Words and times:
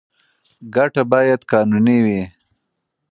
ګټه 0.75 1.03
باید 1.11 1.41
قانوني 1.51 1.99
وي. 2.05 2.21